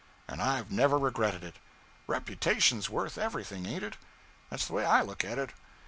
And 0.27 0.41
I've 0.41 0.71
never 0.71 0.97
regretted 0.97 1.43
it. 1.43 1.57
Reputation's 2.07 2.89
worth 2.89 3.19
everything, 3.19 3.67
ain't 3.67 3.83
it? 3.83 3.97
That's 4.49 4.65
the 4.65 4.73
way 4.73 4.83
I 4.83 5.01
look 5.03 5.23
at 5.23 5.37
it. 5.37 5.51